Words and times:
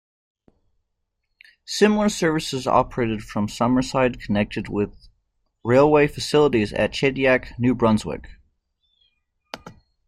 Similar 1.65 2.09
services 2.09 2.65
operated 2.65 3.21
from 3.21 3.47
Summerside 3.47 4.19
connected 4.19 4.67
with 4.67 5.07
railway 5.63 6.07
facilities 6.07 6.73
at 6.73 6.93
Shediac, 6.95 7.59
New 7.59 7.75
Brunswick. 7.75 8.27